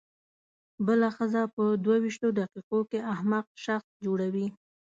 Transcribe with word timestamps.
بله 0.85 1.07
ښځه 1.17 1.41
په 1.55 1.63
دوه 1.83 1.97
وېشتو 2.03 2.29
دقیقو 2.39 2.79
کې 2.89 2.99
احمق 3.13 3.45
شخص 3.65 3.89
جوړوي. 4.05 4.47